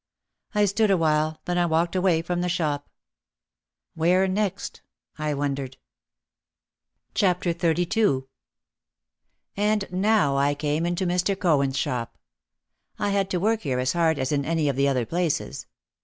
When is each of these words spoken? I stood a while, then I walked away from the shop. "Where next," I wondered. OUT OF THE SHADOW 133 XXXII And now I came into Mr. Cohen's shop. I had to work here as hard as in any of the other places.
I 0.55 0.65
stood 0.65 0.89
a 0.89 0.97
while, 0.97 1.39
then 1.45 1.59
I 1.59 1.67
walked 1.67 1.95
away 1.95 2.23
from 2.23 2.41
the 2.41 2.49
shop. 2.49 2.89
"Where 3.93 4.27
next," 4.27 4.81
I 5.19 5.35
wondered. 5.35 5.77
OUT 5.77 7.13
OF 7.13 7.13
THE 7.13 7.19
SHADOW 7.19 7.67
133 7.67 8.01
XXXII 8.11 8.27
And 9.55 9.85
now 9.91 10.37
I 10.37 10.55
came 10.55 10.87
into 10.87 11.05
Mr. 11.05 11.39
Cohen's 11.39 11.77
shop. 11.77 12.17
I 12.97 13.09
had 13.09 13.29
to 13.29 13.39
work 13.39 13.61
here 13.61 13.77
as 13.77 13.93
hard 13.93 14.17
as 14.17 14.31
in 14.31 14.43
any 14.43 14.67
of 14.67 14.75
the 14.75 14.87
other 14.87 15.05
places. 15.05 15.67